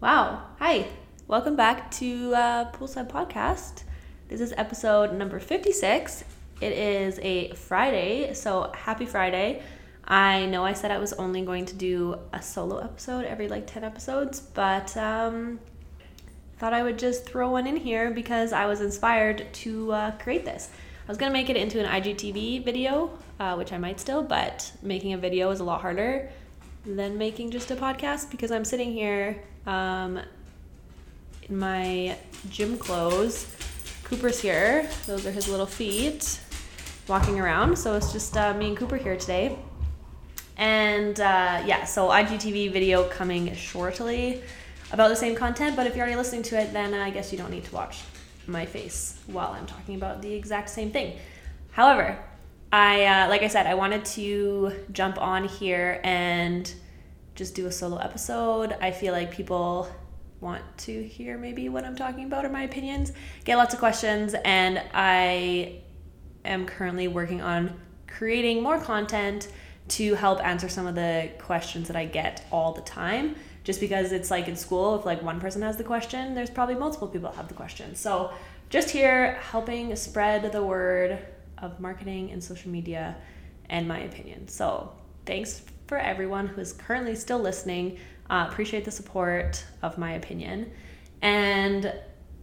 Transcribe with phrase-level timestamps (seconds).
[0.00, 0.44] Wow.
[0.60, 0.86] Hi.
[1.28, 3.82] Welcome back to uh, Poolside Podcast.
[4.28, 6.24] This is episode number 56.
[6.62, 9.62] It is a Friday, so happy Friday.
[10.06, 13.66] I know I said I was only going to do a solo episode every like
[13.66, 15.60] 10 episodes, but um,
[16.56, 20.46] thought I would just throw one in here because I was inspired to uh, create
[20.46, 20.70] this.
[21.06, 24.22] I was going to make it into an IGTV video, uh, which I might still,
[24.22, 26.30] but making a video is a lot harder
[26.86, 30.20] than making just a podcast because I'm sitting here um,
[31.48, 32.16] in my
[32.48, 33.46] gym clothes.
[34.04, 34.88] Cooper's here.
[35.06, 36.40] Those are his little feet
[37.06, 37.76] walking around.
[37.76, 39.58] So it's just uh, me and Cooper here today.
[40.56, 44.42] And uh, yeah, so IGTV video coming shortly
[44.92, 45.76] about the same content.
[45.76, 48.00] But if you're already listening to it, then I guess you don't need to watch
[48.46, 51.16] my face while I'm talking about the exact same thing.
[51.72, 52.18] However,
[52.72, 56.72] I uh, like I said, I wanted to jump on here and
[57.40, 58.76] just do a solo episode.
[58.82, 59.88] I feel like people
[60.42, 63.14] want to hear maybe what I'm talking about or my opinions.
[63.46, 65.80] Get lots of questions, and I
[66.44, 69.48] am currently working on creating more content
[69.88, 73.36] to help answer some of the questions that I get all the time.
[73.64, 76.74] Just because it's like in school, if like one person has the question, there's probably
[76.74, 77.94] multiple people that have the question.
[77.94, 78.32] So
[78.68, 81.18] just here helping spread the word
[81.56, 83.16] of marketing and social media
[83.70, 84.46] and my opinion.
[84.48, 84.92] So
[85.24, 87.98] thanks for everyone who is currently still listening.
[88.30, 90.70] Uh, appreciate the support of my opinion.
[91.20, 91.92] And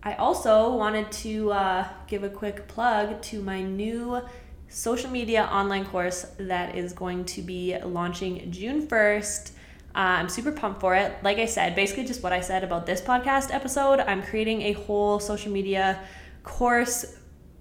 [0.03, 4.21] I also wanted to uh, give a quick plug to my new
[4.67, 9.51] social media online course that is going to be launching June 1st.
[9.95, 11.13] Uh, I'm super pumped for it.
[11.23, 14.73] Like I said, basically just what I said about this podcast episode, I'm creating a
[14.73, 16.01] whole social media
[16.43, 17.15] course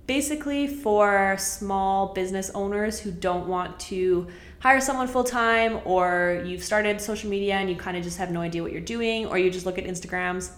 [0.09, 4.27] basically for small business owners who don't want to
[4.61, 8.31] hire someone full time or you've started social media and you kind of just have
[8.31, 10.51] no idea what you're doing or you just look at Instagrams,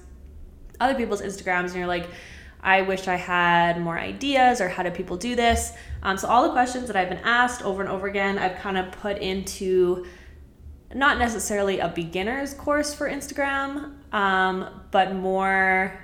[0.81, 2.09] other people's Instagrams and you're like,
[2.61, 5.73] I wish I had more ideas or how do people do this?
[6.03, 8.77] Um, so all the questions that I've been asked over and over again, I've kind
[8.77, 10.07] of put into
[10.95, 15.99] not necessarily a beginner's course for Instagram, um, but more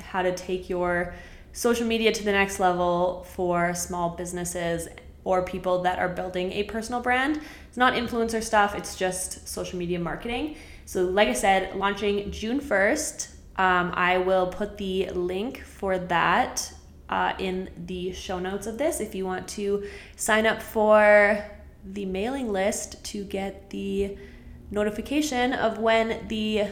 [0.00, 1.14] how to take your
[1.52, 4.88] social media to the next level for small businesses
[5.24, 7.40] or people that are building a personal brand.
[7.68, 10.56] It's not influencer stuff, it's just social media marketing.
[10.84, 13.28] So, like I said, launching June 1st.
[13.56, 16.72] Um, I will put the link for that
[17.08, 21.44] uh, in the show notes of this if you want to sign up for
[21.84, 24.16] the mailing list to get the
[24.70, 26.64] notification of when the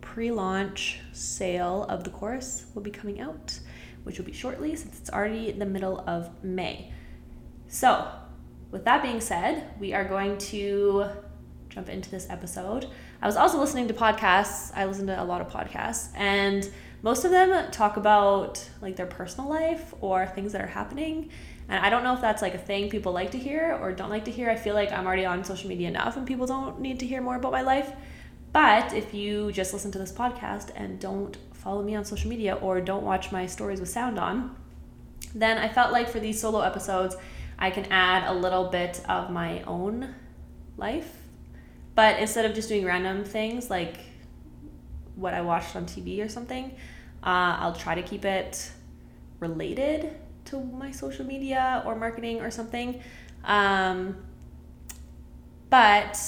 [0.00, 3.58] pre launch sale of the course will be coming out,
[4.04, 6.92] which will be shortly since it's already the middle of May.
[7.72, 8.10] So,
[8.72, 11.06] with that being said, we are going to
[11.68, 12.88] jump into this episode.
[13.22, 14.72] I was also listening to podcasts.
[14.74, 16.68] I listen to a lot of podcasts, and
[17.02, 21.30] most of them talk about like their personal life or things that are happening.
[21.68, 24.10] And I don't know if that's like a thing people like to hear or don't
[24.10, 24.50] like to hear.
[24.50, 27.22] I feel like I'm already on social media enough and people don't need to hear
[27.22, 27.92] more about my life.
[28.52, 32.56] But if you just listen to this podcast and don't follow me on social media
[32.56, 34.56] or don't watch my stories with sound on,
[35.34, 37.16] then I felt like for these solo episodes,
[37.60, 40.14] I can add a little bit of my own
[40.76, 41.16] life.
[41.94, 43.98] But instead of just doing random things like
[45.16, 46.66] what I watched on TV or something,
[47.22, 48.72] uh, I'll try to keep it
[49.38, 50.16] related
[50.46, 53.00] to my social media or marketing or something.
[53.44, 54.16] Um,
[55.68, 56.18] but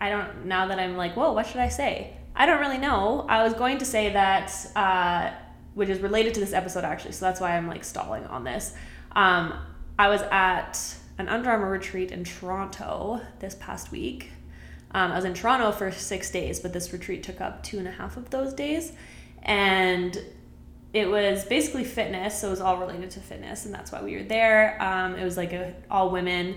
[0.00, 2.16] I don't, now that I'm like, whoa, what should I say?
[2.34, 3.26] I don't really know.
[3.28, 5.30] I was going to say that, uh,
[5.74, 8.74] which is related to this episode actually, so that's why I'm like stalling on this.
[9.14, 9.54] Um,
[9.98, 14.30] I was at an Under Armour retreat in Toronto this past week.
[14.92, 17.88] Um, I was in Toronto for six days, but this retreat took up two and
[17.88, 18.92] a half of those days.
[19.42, 20.18] And
[20.92, 24.16] it was basically fitness, so it was all related to fitness, and that's why we
[24.16, 24.80] were there.
[24.82, 26.56] Um, it was like a all women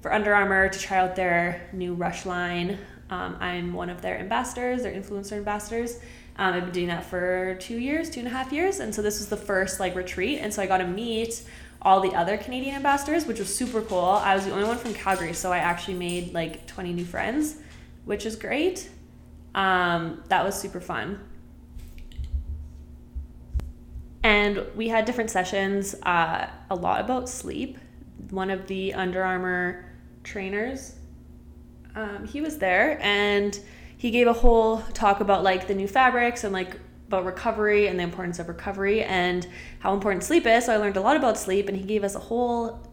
[0.00, 2.78] for Under Armour to try out their new Rush line.
[3.10, 5.98] Um, I'm one of their ambassadors, their influencer ambassadors.
[6.36, 9.02] Um, I've been doing that for two years, two and a half years, and so
[9.02, 11.42] this was the first like retreat, and so I got to meet
[11.84, 13.98] all the other Canadian ambassadors, which was super cool.
[13.98, 17.58] I was the only one from Calgary, so I actually made like 20 new friends,
[18.04, 18.88] which is great.
[19.54, 21.20] Um, that was super fun.
[24.22, 27.78] And we had different sessions, uh, a lot about sleep.
[28.30, 29.84] One of the Under Armour
[30.22, 30.94] trainers,
[31.94, 33.60] um, he was there and
[33.98, 36.78] he gave a whole talk about like the new fabrics and like
[37.08, 39.46] about recovery and the importance of recovery and
[39.80, 40.66] how important sleep is.
[40.66, 42.86] So I learned a lot about sleep, and he gave us a whole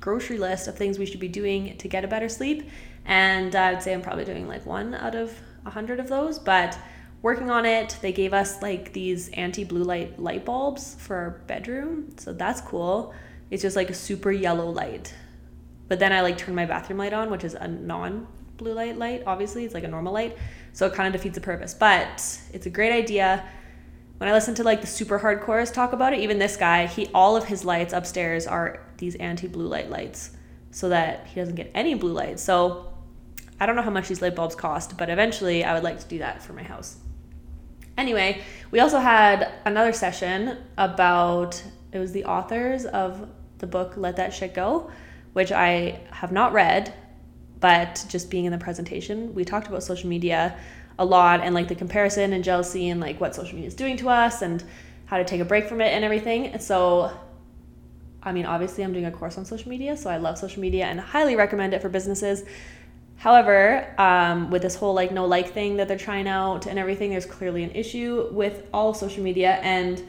[0.00, 2.68] grocery list of things we should be doing to get a better sleep.
[3.04, 5.32] And I'd say I'm probably doing like one out of
[5.66, 6.78] a hundred of those, but
[7.22, 12.14] working on it, they gave us like these anti-blue light light bulbs for our bedroom.
[12.18, 13.14] So that's cool.
[13.50, 15.14] It's just like a super yellow light.
[15.88, 18.96] But then I like turn my bathroom light on, which is a non blue light
[18.96, 19.22] light.
[19.26, 20.36] Obviously, it's like a normal light.
[20.72, 21.74] So it kind of defeats the purpose.
[21.74, 23.44] But it's a great idea.
[24.18, 27.08] When I listen to like the super hardcores talk about it, even this guy, he
[27.14, 30.30] all of his lights upstairs are these anti-blue light lights
[30.70, 32.38] so that he doesn't get any blue light.
[32.40, 32.92] So
[33.60, 36.06] I don't know how much these light bulbs cost, but eventually I would like to
[36.06, 36.96] do that for my house.
[37.96, 38.42] Anyway,
[38.72, 41.62] we also had another session about
[41.92, 43.28] it was the authors of
[43.58, 44.90] the book Let That Shit Go,
[45.32, 46.92] which I have not read,
[47.60, 50.56] but just being in the presentation, we talked about social media
[50.98, 53.96] a lot and like the comparison and jealousy and like what social media is doing
[53.96, 54.62] to us and
[55.06, 56.46] how to take a break from it and everything.
[56.46, 57.10] And so
[58.24, 60.86] I mean, obviously, I'm doing a course on social media, so I love social media
[60.86, 62.44] and highly recommend it for businesses.
[63.16, 67.10] However, um, with this whole like no like thing that they're trying out and everything,
[67.10, 69.60] there's clearly an issue with all of social media.
[69.62, 70.02] And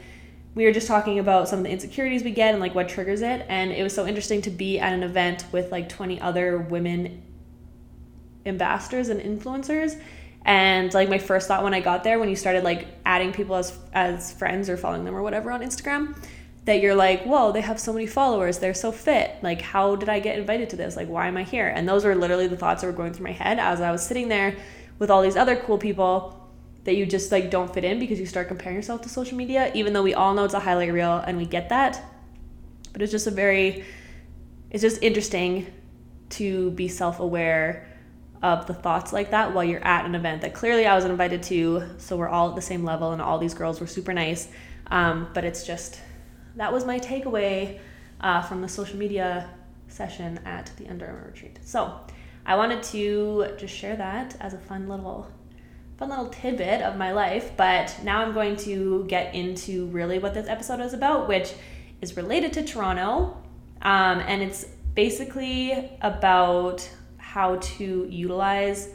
[0.54, 3.20] we were just talking about some of the insecurities we get and like what triggers
[3.20, 3.44] it.
[3.48, 7.22] And it was so interesting to be at an event with like 20 other women
[8.46, 10.00] ambassadors and influencers
[10.46, 13.56] and like my first thought when I got there, when you started like adding people
[13.56, 16.16] as as friends or following them or whatever on Instagram,
[16.66, 19.32] that you're like, whoa, they have so many followers, they're so fit.
[19.42, 20.94] Like, how did I get invited to this?
[20.94, 21.66] Like, why am I here?
[21.66, 24.06] And those were literally the thoughts that were going through my head as I was
[24.06, 24.56] sitting there
[25.00, 26.48] with all these other cool people
[26.84, 29.72] that you just like don't fit in because you start comparing yourself to social media,
[29.74, 32.00] even though we all know it's a highlight reel and we get that.
[32.92, 33.84] But it's just a very,
[34.70, 35.66] it's just interesting
[36.30, 37.88] to be self aware
[38.42, 41.42] of the thoughts like that while you're at an event that clearly I was invited
[41.44, 41.84] to.
[41.98, 44.48] So we're all at the same level, and all these girls were super nice.
[44.88, 46.00] Um, but it's just
[46.56, 47.78] that was my takeaway
[48.20, 49.48] uh, from the social media
[49.88, 51.58] session at the Under Armour retreat.
[51.64, 52.00] So
[52.44, 55.30] I wanted to just share that as a fun little
[55.98, 57.56] fun little tidbit of my life.
[57.56, 61.52] But now I'm going to get into really what this episode is about, which
[62.00, 63.36] is related to Toronto.
[63.82, 66.88] Um, and it's basically about
[67.36, 68.88] how to utilize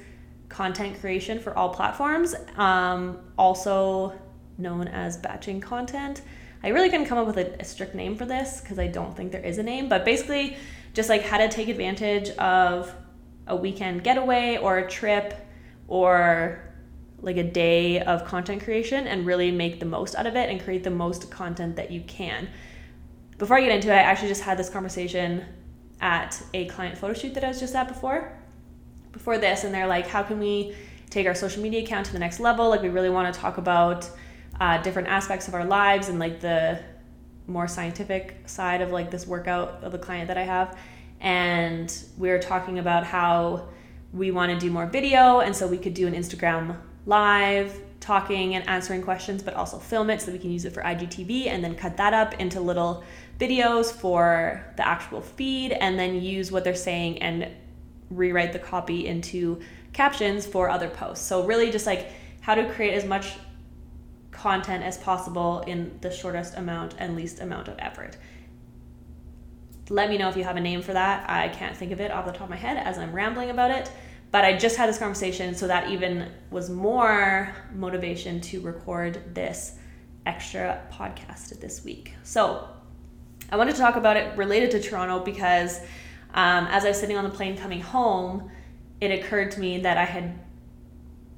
[0.50, 4.20] content creation for all platforms, um, also
[4.58, 6.24] known as batching content.
[6.64, 9.16] I really couldn't come up with a, a strict name for this because I don't
[9.16, 10.58] think there is a name, but basically,
[10.96, 12.92] just like how to take advantage of
[13.46, 15.36] a weekend getaway or a trip
[15.88, 16.64] or
[17.20, 20.60] like a day of content creation and really make the most out of it and
[20.64, 22.50] create the most content that you can.
[23.38, 25.46] Before I get into it, I actually just had this conversation
[26.02, 28.38] at a client photo shoot that I was just at before,
[29.12, 30.76] before this, and they're like, how can we
[31.10, 32.70] take our social media account to the next level?
[32.70, 34.10] Like, we really want to talk about
[34.60, 36.80] uh, different aspects of our lives and like the
[37.48, 40.78] more scientific side of like this workout of the client that I have.
[41.20, 43.70] And we were talking about how
[44.14, 48.56] we want to do more video, and so we could do an Instagram live talking
[48.56, 51.64] and answering questions, but also film it so we can use it for IGTV and
[51.64, 53.04] then cut that up into little
[53.42, 57.50] videos for the actual feed and then use what they're saying and
[58.12, 59.60] rewrite the copy into
[59.94, 61.26] captions for other posts.
[61.26, 62.12] So, really, just like
[62.42, 63.34] how to create as much
[64.30, 68.16] content as possible in the shortest amount and least amount of effort.
[69.90, 71.30] Let me know if you have a name for that.
[71.30, 73.72] I can't think of it off the top of my head as I'm rambling about
[73.72, 73.92] it.
[74.32, 79.76] But I just had this conversation, so that even was more motivation to record this
[80.26, 82.14] extra podcast this week.
[82.24, 82.70] So,
[83.52, 85.80] I wanted to talk about it related to Toronto because
[86.34, 88.50] um, as I was sitting on the plane coming home,
[89.02, 90.40] it occurred to me that I had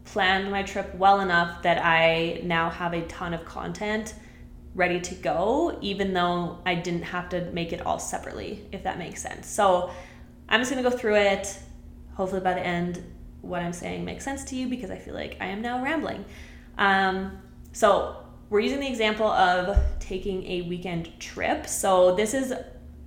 [0.05, 4.13] planned my trip well enough that I now have a ton of content
[4.75, 8.98] ready to go, even though I didn't have to make it all separately, if that
[8.98, 9.48] makes sense.
[9.48, 9.91] So
[10.50, 11.58] I'm just gonna go through it.
[12.15, 13.03] Hopefully, by the end,
[13.41, 16.25] what I'm saying makes sense to you because I feel like I am now rambling.
[16.77, 17.39] Um,
[17.72, 18.22] so
[18.53, 21.65] we're using the example of taking a weekend trip.
[21.65, 22.53] So this is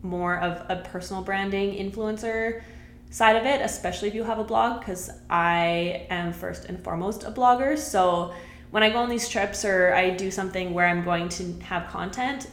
[0.02, 2.64] more of a personal branding influencer
[3.10, 7.22] side of it, especially if you have a blog, because I am first and foremost
[7.22, 7.78] a blogger.
[7.78, 8.34] So
[8.72, 11.86] when I go on these trips or I do something where I'm going to have
[11.86, 12.50] content,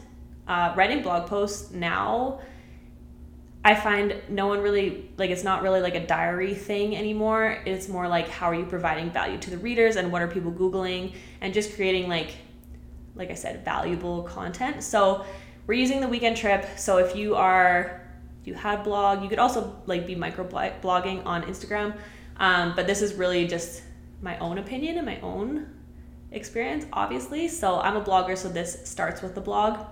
[0.48, 2.42] uh, writing blog posts now,
[3.66, 7.58] I find no one really, like, it's not really like a diary thing anymore.
[7.66, 10.52] It's more like how are you providing value to the readers and what are people
[10.52, 12.36] Googling and just creating like
[13.15, 14.84] like I said, valuable content.
[14.84, 15.25] So
[15.67, 16.65] we're using the weekend trip.
[16.77, 18.01] So if you are,
[18.41, 21.96] if you have blog, you could also like be micro blogging on Instagram.
[22.38, 23.84] Um, but this is really just
[24.22, 25.67] my own opinion and my own
[26.32, 27.48] experience, obviously.
[27.48, 29.86] So I'm a blogger, so this starts with the blog,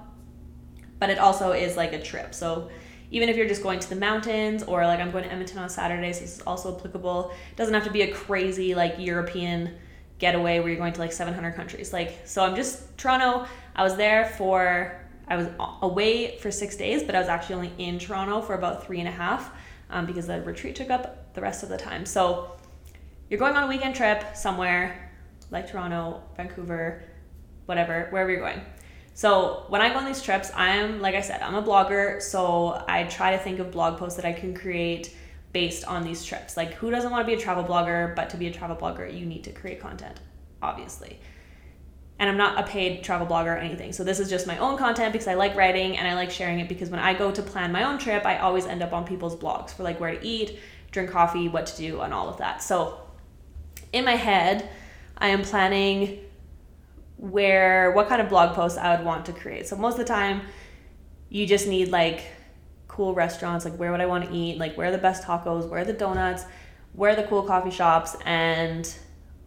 [1.00, 2.34] but it also is like a trip.
[2.34, 2.70] So
[3.12, 5.70] even if you're just going to the mountains or like I'm going to Edmonton on
[5.70, 7.32] Saturday, so this is also applicable.
[7.52, 9.76] It doesn't have to be a crazy like European
[10.22, 11.92] getaway where you're going to like 700 countries.
[11.92, 13.48] Like, so I'm just Toronto.
[13.76, 15.48] I was there for, I was
[15.82, 19.08] away for six days, but I was actually only in Toronto for about three and
[19.10, 19.52] a half
[19.90, 22.06] um, because the retreat took up the rest of the time.
[22.06, 22.52] So
[23.30, 25.12] you're going on a weekend trip somewhere
[25.50, 27.04] like Toronto, Vancouver,
[27.66, 28.62] whatever, wherever you're going.
[29.14, 32.84] So when I go on these trips, I'm like I said, I'm a blogger, so
[32.88, 35.16] I try to think of blog posts that I can create
[35.54, 36.58] based on these trips.
[36.58, 39.12] Like who doesn't want to be a travel blogger, but to be a travel blogger,
[39.12, 40.20] you need to create content,
[40.62, 41.20] obviously.
[42.20, 43.94] And I'm not a paid travel blogger or anything.
[43.94, 46.60] So this is just my own content because I like writing and I like sharing
[46.60, 49.06] it because when I go to plan my own trip, I always end up on
[49.06, 50.60] people's blogs for like where to eat,
[50.92, 52.62] drink coffee, what to do, and all of that.
[52.62, 53.00] So
[53.92, 54.70] in my head,
[55.18, 56.20] I am planning
[57.18, 59.68] where what kind of blog posts I would want to create.
[59.68, 60.42] So most of the time,
[61.30, 62.24] you just need like
[62.92, 65.68] cool restaurants, like where would I want to eat, like where are the best tacos,
[65.70, 66.44] where are the donuts,
[66.92, 68.94] where are the cool coffee shops, and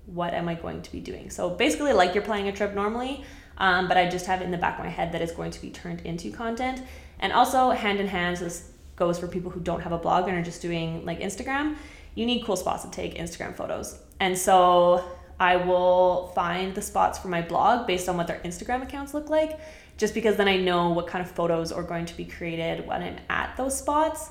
[0.07, 1.29] what am I going to be doing.
[1.29, 3.23] So basically, like you're planning a trip normally,
[3.59, 5.51] um, but I just have it in the back of my head that it's going
[5.51, 6.83] to be turned into content.
[7.21, 10.39] And also, hand in hand, this goes for people who don't have a blog and
[10.39, 11.77] are just doing like Instagram.
[12.15, 13.99] You need cool spots to take Instagram photos.
[14.21, 15.05] And so
[15.39, 19.29] I will find the spots for my blog based on what their Instagram accounts look
[19.29, 19.59] like,
[19.97, 23.03] just because then I know what kind of photos are going to be created when
[23.03, 24.31] I'm at those spots.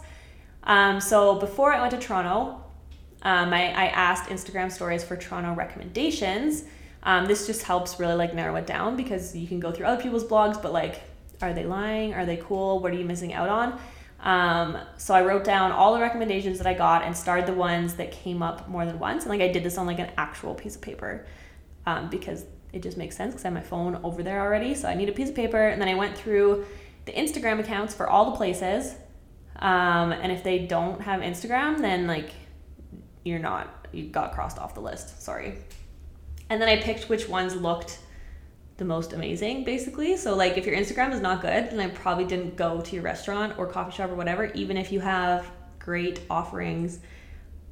[0.64, 2.64] Um, so before I went to Toronto,
[3.24, 6.66] um, I, I, asked Instagram stories for Toronto recommendations.
[7.04, 10.02] Um, this just helps really like narrow it down because you can go through other
[10.02, 11.02] people's blogs, but like,
[11.42, 12.14] are they lying?
[12.14, 12.80] Are they cool?
[12.80, 13.80] What are you missing out on?
[14.24, 17.96] Um, so I wrote down all the recommendations that I got and starred the ones
[17.96, 19.24] that came up more than once.
[19.24, 21.26] And like I did this on like an actual piece of paper
[21.86, 24.74] um, because it just makes sense because I have my phone over there already.
[24.74, 25.68] So I need a piece of paper.
[25.68, 26.66] And then I went through
[27.06, 28.96] the Instagram accounts for all the places.
[29.58, 32.32] Um, and if they don't have Instagram, then like
[33.24, 35.22] you're not, you got crossed off the list.
[35.22, 35.60] Sorry.
[36.50, 38.00] And then I picked which ones looked
[38.78, 42.26] the most amazing basically so like if your instagram is not good then i probably
[42.26, 45.46] didn't go to your restaurant or coffee shop or whatever even if you have
[45.78, 47.00] great offerings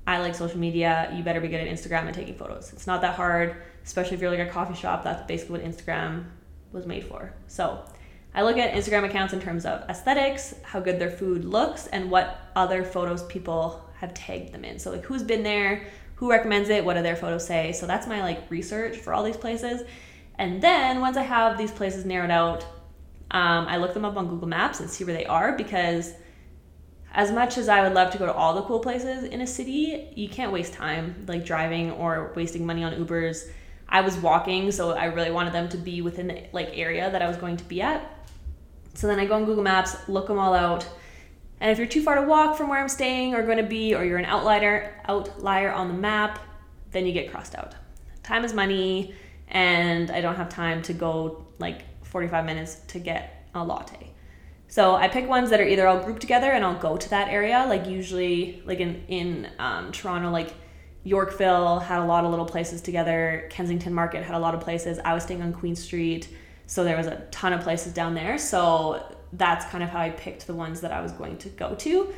[0.06, 3.02] i like social media you better be good at instagram and taking photos it's not
[3.02, 6.26] that hard especially if you're like a coffee shop that's basically what instagram
[6.72, 7.34] was made for.
[7.48, 7.84] So
[8.34, 12.10] i look at instagram accounts in terms of aesthetics how good their food looks and
[12.10, 14.80] what other photos people have tagged them in.
[14.80, 17.72] So like who's been there who recommends it what do their photos say?
[17.74, 19.82] So that's my like research for all these places.
[20.36, 22.64] And then once I have these places narrowed out,
[23.32, 26.14] um, I look them up on Google Maps and see where they are because
[27.14, 29.48] as much as I would love to go to all the cool places in a
[29.48, 33.50] city, you can't waste time like driving or wasting money on Ubers.
[33.92, 37.22] I was walking, so I really wanted them to be within the like area that
[37.22, 38.02] I was going to be at.
[38.94, 40.88] So then I go on Google Maps, look them all out.
[41.60, 43.94] And if you're too far to walk from where I'm staying or going to be,
[43.94, 46.40] or you're an outlier outlier on the map,
[46.92, 47.76] then you get crossed out.
[48.24, 49.14] Time is money
[49.50, 54.12] and I don't have time to go like 45 minutes to get a latte.
[54.68, 57.28] So I pick ones that are either all grouped together and I'll go to that
[57.28, 57.66] area.
[57.68, 60.54] Like usually, like in in um, Toronto, like
[61.04, 63.48] Yorkville had a lot of little places together.
[63.50, 65.00] Kensington Market had a lot of places.
[65.00, 66.30] I was staying on Queen Street,
[66.68, 68.38] so there was a ton of places down there.
[68.38, 69.04] So
[69.34, 72.14] that's kind of how I picked the ones that I was going to go to.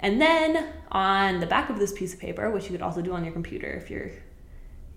[0.00, 3.12] And then on the back of this piece of paper, which you could also do
[3.12, 4.10] on your computer if you're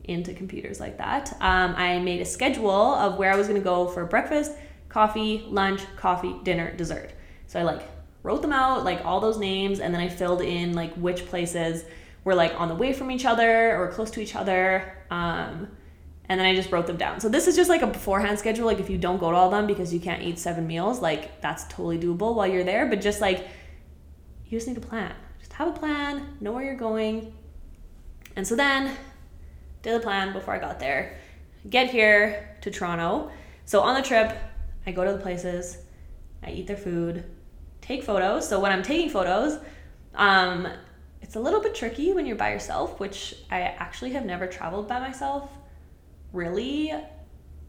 [0.04, 1.32] into computers like that.
[1.40, 4.52] Um, I made a schedule of where I was gonna go for breakfast,
[4.90, 7.12] coffee, lunch, coffee, dinner, dessert.
[7.48, 7.82] So I like
[8.24, 11.86] wrote them out, like all those names, and then I filled in like which places
[12.24, 14.96] were like on the way from each other or close to each other.
[15.10, 15.68] Um,
[16.30, 17.20] and then I just wrote them down.
[17.20, 18.66] So this is just like a beforehand schedule.
[18.66, 21.02] Like if you don't go to all of them because you can't eat seven meals,
[21.02, 22.86] like that's totally doable while you're there.
[22.86, 23.48] But just like
[24.46, 25.14] you just need a plan.
[25.40, 27.34] Just have a plan, know where you're going.
[28.36, 28.96] And so then
[29.82, 31.18] did the plan before I got there.
[31.70, 33.32] Get here to Toronto.
[33.66, 34.38] So on the trip,
[34.86, 35.78] I go to the places,
[36.44, 37.24] I eat their food,
[37.82, 38.48] take photos.
[38.48, 39.60] So when I'm taking photos,
[40.16, 40.68] um,
[41.32, 44.90] it's a little bit tricky when you're by yourself, which I actually have never traveled
[44.90, 45.50] by myself
[46.34, 46.94] really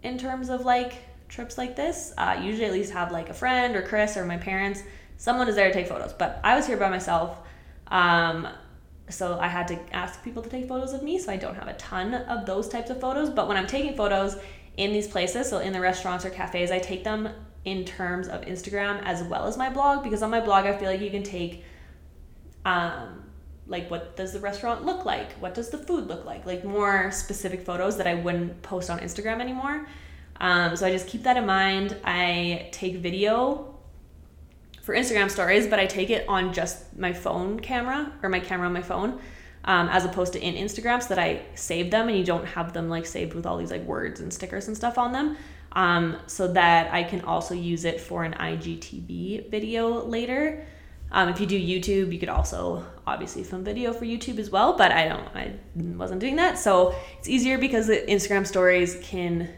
[0.03, 0.95] in terms of like
[1.29, 2.13] trips like this.
[2.19, 4.83] Uh, usually at least have like a friend or Chris or my parents.
[5.17, 7.39] Someone is there to take photos, but I was here by myself.
[7.87, 8.49] Um,
[9.09, 11.21] so I had to ask people to take photos of me.
[11.21, 13.31] So I don't have a ton of those types of photos.
[13.31, 14.39] But when I'm taking photos
[14.77, 17.29] in these places, so in the restaurants or cafes, I take them
[17.65, 20.91] in terms of Instagram as well as my blog because on my blog I feel
[20.91, 21.63] like you can take
[22.65, 23.22] um
[23.73, 25.33] like what does the restaurant look like?
[25.41, 26.47] What does the food look like?
[26.47, 29.89] Like more specific photos that I wouldn't post on Instagram anymore.
[30.37, 31.97] Um, so I just keep that in mind.
[32.05, 33.75] I take video
[34.83, 38.67] for Instagram stories, but I take it on just my phone camera or my camera
[38.67, 39.19] on my phone.
[39.65, 42.73] Um, as opposed to in Instagram, so that I save them and you don't have
[42.73, 45.37] them like saved with all these like words and stickers and stuff on them.
[45.71, 50.67] Um, so that I can also use it for an IGTV video later.
[51.13, 54.73] Um, if you do YouTube, you could also obviously film video for YouTube as well,
[54.79, 56.59] but I don't, I wasn't doing that.
[56.59, 59.51] So it's easier because the Instagram stories can,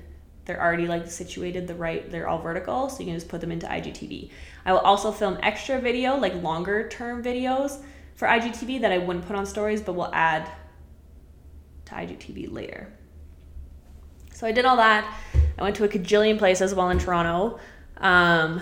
[0.47, 3.53] they're already like situated the right, they're all vertical, so you can just put them
[3.53, 4.31] into IGTV.
[4.67, 7.81] I will also film extra video, like longer term videos
[8.17, 10.51] for IGTV that I wouldn't put on stories, but will add
[11.85, 12.93] to IGTV later.
[14.33, 15.09] So I did all that.
[15.57, 17.61] I went to a cajillion places while in Toronto.
[17.99, 18.61] Um,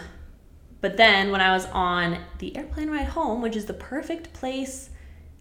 [0.83, 4.91] but then when I was on the airplane ride home, which is the perfect place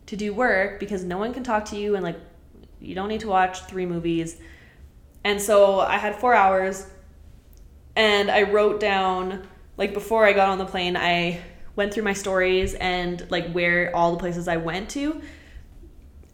[0.06, 2.18] to do work because no one can talk to you and like
[2.80, 4.38] you don't need to watch three movies.
[5.24, 6.88] And so I had four hours
[7.96, 11.42] and I wrote down, like before I got on the plane, I
[11.76, 15.22] went through my stories and like where all the places I went to.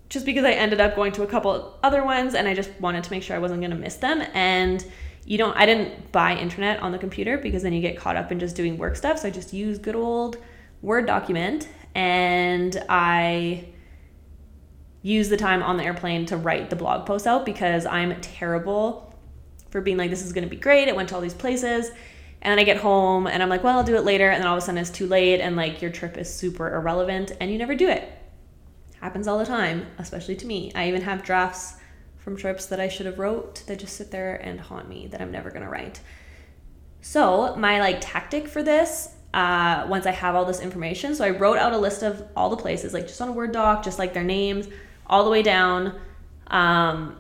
[0.10, 3.06] Just because I ended up going to a couple other ones and I just wanted
[3.06, 4.22] to make sure I wasn't going to miss them.
[4.34, 4.86] And
[5.28, 8.32] you don't I didn't buy internet on the computer because then you get caught up
[8.32, 9.20] in just doing work stuff.
[9.20, 10.38] So I just use good old
[10.82, 13.68] Word document and I
[15.02, 19.14] use the time on the airplane to write the blog post out because I'm terrible
[19.70, 20.88] for being like this is going to be great.
[20.88, 21.90] It went to all these places.
[22.42, 24.30] And then I get home and I'm like, well, I'll do it later.
[24.30, 26.74] And then all of a sudden it's too late and like your trip is super
[26.74, 28.10] irrelevant and you never do it.
[29.02, 30.72] Happens all the time, especially to me.
[30.74, 31.76] I even have drafts
[32.28, 35.22] from trips that I should have wrote that just sit there and haunt me that
[35.22, 36.02] I'm never gonna write.
[37.00, 41.30] So my like tactic for this, uh, once I have all this information, so I
[41.30, 43.98] wrote out a list of all the places, like just on a Word doc, just
[43.98, 44.68] like their names,
[45.06, 45.98] all the way down.
[46.48, 47.16] Um,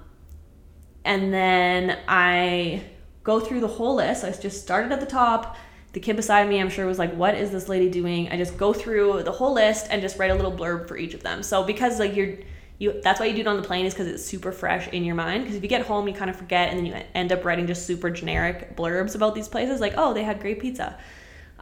[1.05, 2.83] and then I
[3.23, 4.21] go through the whole list.
[4.21, 5.55] So I just started at the top.
[5.93, 8.57] The kid beside me, I'm sure, was like, "What is this lady doing?" I just
[8.57, 11.43] go through the whole list and just write a little blurb for each of them.
[11.43, 12.39] So because like you're
[12.79, 15.03] you that's why you do it on the plane is because it's super fresh in
[15.03, 15.43] your mind.
[15.43, 17.67] Because if you get home you kind of forget and then you end up writing
[17.67, 20.97] just super generic blurbs about these places like oh they had great pizza.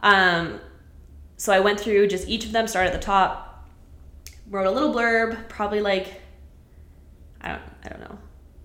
[0.02, 0.60] Um,
[1.36, 3.68] so i went through just each of them started at the top
[4.50, 6.20] wrote a little blurb probably like
[7.40, 8.18] i don't i don't know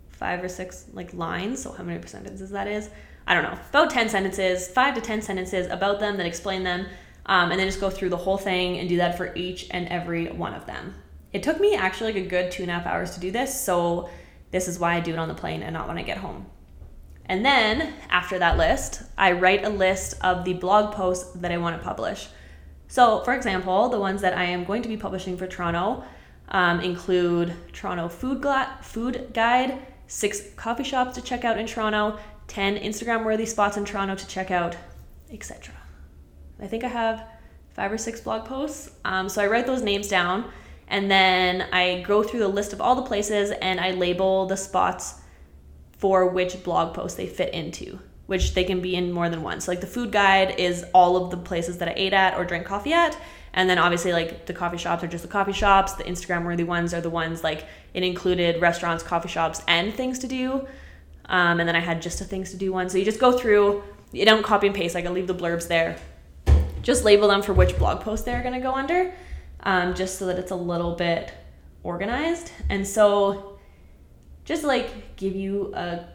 [0.10, 2.89] five or six like lines so how many sentences that is?
[3.26, 6.86] I don't know about 10 sentences five to 10 sentences about them that explain them
[7.26, 9.88] um, and then just go through the whole thing and do that for each and
[9.88, 10.93] every one of them
[11.34, 13.60] it took me actually like a good two and a half hours to do this,
[13.60, 14.10] so
[14.52, 16.46] this is why I do it on the plane and not when I get home.
[17.26, 21.58] And then after that list, I write a list of the blog posts that I
[21.58, 22.28] want to publish.
[22.89, 26.04] So, for example, the ones that I am going to be publishing for Toronto
[26.50, 32.20] um, include Toronto food, gla- food guide, six coffee shops to check out in Toronto,
[32.48, 34.76] 10 Instagram worthy spots in Toronto to check out,
[35.32, 35.74] etc.
[36.60, 37.24] I think I have
[37.70, 38.91] five or six blog posts.
[39.06, 40.52] Um, so I write those names down
[40.91, 44.58] and then I go through the list of all the places and I label the
[44.58, 45.15] spots
[45.97, 49.62] for which blog post they fit into, which they can be in more than one.
[49.62, 52.43] So, like the food guide is all of the places that I ate at or
[52.43, 53.17] drank coffee at.
[53.54, 55.93] And then obviously, like the coffee shops are just the coffee shops.
[55.93, 60.19] The Instagram worthy ones are the ones like it included restaurants, coffee shops, and things
[60.19, 60.67] to do.
[61.27, 62.89] Um, and then I had just a things to do one.
[62.89, 65.69] So you just go through, you don't copy and paste, like I leave the blurbs
[65.69, 65.97] there.
[66.82, 69.13] Just label them for which blog post they're gonna go under
[69.63, 71.34] um, just so that it's a little bit
[71.84, 72.52] organized.
[72.69, 73.60] And so,
[74.45, 76.06] just like give you a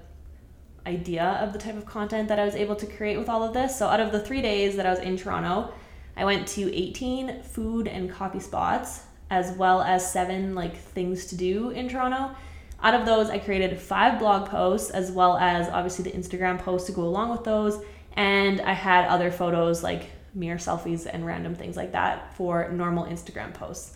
[0.87, 3.53] idea of the type of content that I was able to create with all of
[3.53, 3.77] this.
[3.77, 5.73] So, out of the three days that I was in Toronto,
[6.17, 11.37] I went to 18 food and coffee spots, as well as seven like things to
[11.37, 12.35] do in Toronto.
[12.83, 16.87] Out of those, I created five blog posts, as well as obviously the Instagram posts
[16.87, 17.83] to go along with those.
[18.13, 23.07] And I had other photos like mirror selfies and random things like that for normal
[23.07, 23.95] Instagram posts.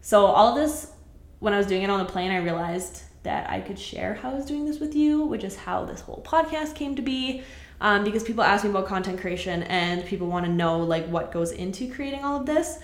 [0.00, 0.92] So, all this,
[1.38, 4.30] when I was doing it on the plane, I realized that I could share how
[4.30, 7.42] I was doing this with you, which is how this whole podcast came to be.
[7.80, 11.30] Um, because people ask me about content creation and people want to know like what
[11.30, 12.78] goes into creating all of this.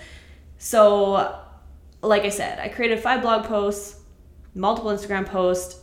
[0.59, 1.39] So,
[2.03, 4.01] like I said, I created five blog posts,
[4.55, 5.81] multiple Instagram posts.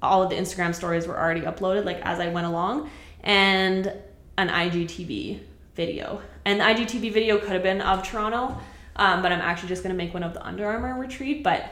[0.00, 2.90] All of the Instagram stories were already uploaded like as I went along,
[3.22, 3.92] and
[4.36, 5.40] an IGTV
[5.78, 6.20] video.
[6.44, 8.58] And the IGTV video could have been of Toronto,
[8.96, 11.44] um, but I'm actually just going to make one of the Under Armour retreat.
[11.44, 11.70] But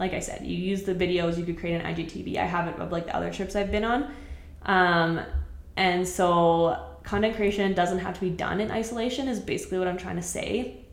[0.00, 2.36] like I said, you use the videos, you could create an IGTV.
[2.36, 4.12] I have it of like the other trips I've been on.
[4.66, 5.20] Um,
[5.76, 9.96] and so content creation doesn't have to be done in isolation, is basically what I'm
[9.96, 10.84] trying to say.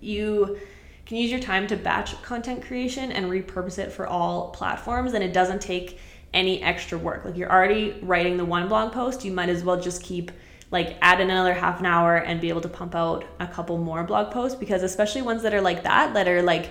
[0.00, 0.58] You
[1.04, 5.22] can use your time to batch content creation and repurpose it for all platforms, and
[5.22, 5.98] it doesn't take
[6.32, 7.26] any extra work.
[7.26, 10.32] Like you're already writing the one blog post, you might as well just keep
[10.72, 13.78] like add in another half an hour and be able to pump out a couple
[13.78, 16.70] more blog posts because especially ones that are like that that are like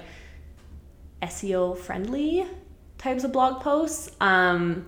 [1.21, 2.45] SEO friendly
[2.97, 4.09] types of blog posts.
[4.19, 4.87] Um,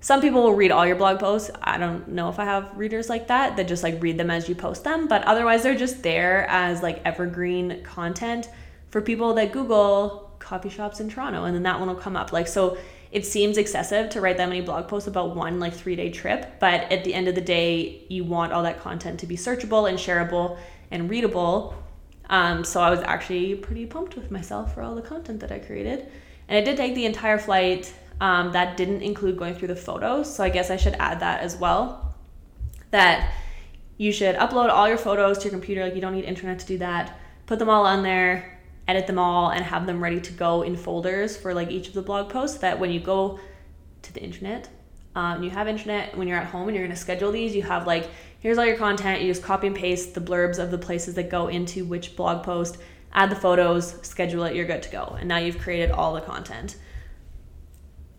[0.00, 1.50] some people will read all your blog posts.
[1.62, 4.48] I don't know if I have readers like that that just like read them as
[4.48, 8.48] you post them, but otherwise they're just there as like evergreen content
[8.90, 12.32] for people that Google coffee shops in Toronto and then that one will come up.
[12.32, 12.78] Like so
[13.10, 16.92] it seems excessive to write that many blog posts about one like 3-day trip, but
[16.92, 19.98] at the end of the day you want all that content to be searchable and
[19.98, 20.58] shareable
[20.90, 21.74] and readable.
[22.30, 25.58] Um, so I was actually pretty pumped with myself for all the content that I
[25.58, 26.06] created.
[26.48, 30.34] And I did take the entire flight um, that didn't include going through the photos.
[30.34, 32.14] So I guess I should add that as well.
[32.90, 33.32] That
[33.96, 35.84] you should upload all your photos to your computer.
[35.84, 37.18] Like you don't need internet to do that.
[37.46, 38.57] Put them all on there,
[38.88, 41.94] edit them all, and have them ready to go in folders for like each of
[41.94, 42.58] the blog posts.
[42.58, 43.38] That when you go
[44.02, 44.68] to the internet,
[45.14, 47.62] um, you have internet when you're at home and you're going to schedule these, you
[47.62, 48.08] have like
[48.40, 49.20] here's all your content.
[49.20, 52.44] You just copy and paste the blurbs of the places that go into which blog
[52.44, 52.78] post,
[53.12, 54.54] add the photos, schedule it.
[54.56, 55.16] You're good to go.
[55.18, 56.76] And now you've created all the content.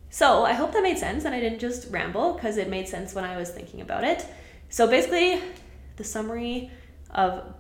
[0.10, 3.14] So I hope that made sense and I didn't just ramble because it made sense
[3.14, 4.26] when I was thinking about it.
[4.70, 5.42] So basically,
[5.98, 6.72] the summary
[7.12, 7.54] of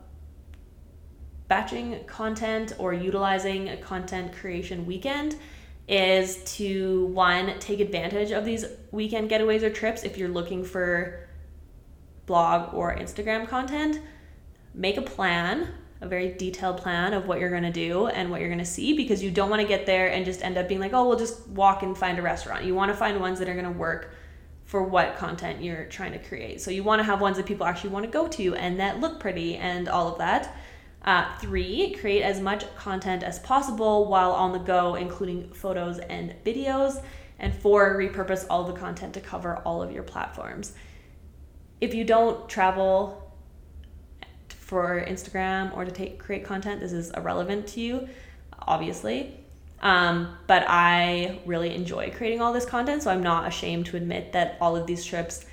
[1.49, 5.35] batching content or utilizing a content creation weekend
[5.89, 11.27] is to one, take advantage of these weekend getaways or trips if you're looking for
[12.25, 13.99] blog or Instagram content.
[14.73, 15.67] Make a plan
[16.01, 18.65] a very detailed plan of what you're going to do and what you're going to
[18.65, 21.07] see because you don't want to get there and just end up being like, oh,
[21.07, 22.63] we'll just walk and find a restaurant.
[22.63, 24.13] You want to find ones that are going to work
[24.63, 26.61] for what content you're trying to create.
[26.61, 28.99] So you want to have ones that people actually want to go to and that
[28.99, 30.55] look pretty and all of that.
[31.03, 36.35] Uh, three, create as much content as possible while on the go, including photos and
[36.45, 37.01] videos.
[37.39, 40.73] And four, repurpose all the content to cover all of your platforms.
[41.79, 43.31] If you don't travel
[44.49, 48.09] for Instagram or to take create content, this is irrelevant to you,
[48.59, 49.39] obviously.
[49.81, 54.33] Um, but I really enjoy creating all this content, so I'm not ashamed to admit
[54.33, 55.45] that all of these trips,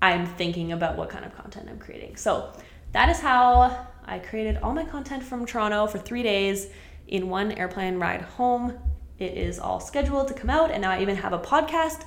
[0.00, 2.16] I'm thinking about what kind of content I'm creating.
[2.16, 2.50] So
[2.92, 6.68] that is how I created all my content from Toronto for three days
[7.08, 8.78] in one airplane ride home.
[9.18, 12.04] It is all scheduled to come out, and now I even have a podcast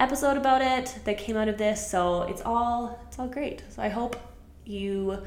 [0.00, 1.90] episode about it that came out of this.
[1.90, 3.62] So it's all it's all great.
[3.68, 4.16] So I hope
[4.64, 5.22] you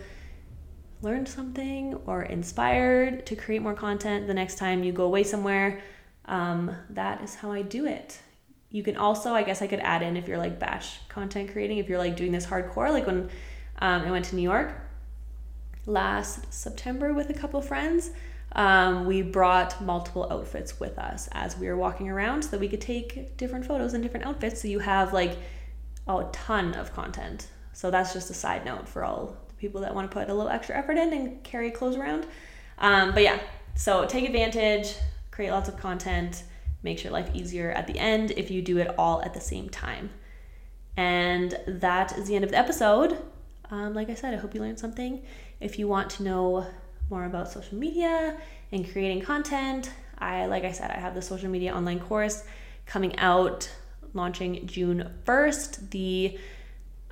[1.01, 5.82] learned something or inspired to create more content the next time you go away somewhere,
[6.25, 8.19] um, that is how I do it.
[8.69, 11.77] You can also, I guess I could add in if you're like batch content creating,
[11.77, 13.30] if you're like doing this hardcore, like when
[13.80, 14.73] um, I went to New York
[15.88, 18.12] last September with a couple friends.
[18.52, 22.67] Um, we brought multiple outfits with us as we were walking around so that we
[22.67, 24.62] could take different photos in different outfits.
[24.62, 25.38] So you have like
[26.08, 27.47] a ton of content.
[27.73, 30.34] So that's just a side note for all the people that want to put a
[30.34, 32.26] little extra effort in and carry clothes around.
[32.80, 33.39] Um, but yeah,
[33.76, 34.95] so take advantage,
[35.32, 36.43] create lots of content,
[36.84, 39.69] makes your life easier at the end if you do it all at the same
[39.69, 40.10] time.
[40.95, 43.21] And that is the end of the episode.
[43.69, 45.23] Um, like I said, I hope you learned something.
[45.60, 46.65] If you want to know
[47.10, 48.38] more about social media
[48.71, 52.43] and creating content, I like I said, I have the social media online course
[52.86, 53.69] coming out
[54.13, 55.89] launching June 1st.
[55.91, 56.39] The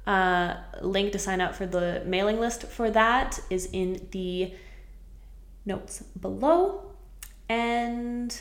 [0.07, 4.53] uh, link to sign up for the mailing list for that is in the
[5.65, 6.91] notes below.
[7.49, 8.39] And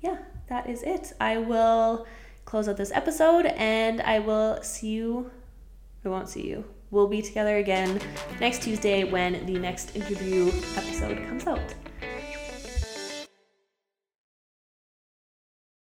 [0.00, 1.12] yeah, that is it.
[1.20, 2.06] I will
[2.44, 5.30] close out this episode and I will see you.
[6.04, 6.64] I won't see you.
[6.90, 8.00] We'll be together again
[8.40, 11.74] next Tuesday when the next interview episode comes out.